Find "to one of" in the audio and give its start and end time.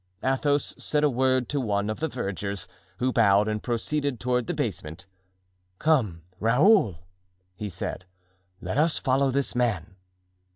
1.47-1.99